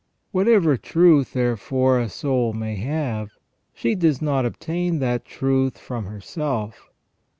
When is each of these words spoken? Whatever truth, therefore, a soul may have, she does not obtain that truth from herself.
Whatever 0.31 0.77
truth, 0.77 1.33
therefore, 1.33 1.99
a 1.99 2.09
soul 2.09 2.53
may 2.53 2.75
have, 2.77 3.29
she 3.71 3.93
does 3.93 4.19
not 4.19 4.47
obtain 4.47 4.97
that 4.97 5.25
truth 5.25 5.77
from 5.77 6.05
herself. 6.05 6.89